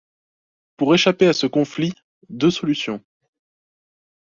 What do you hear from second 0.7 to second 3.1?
Pour échapper à ce conflit, deux solutions.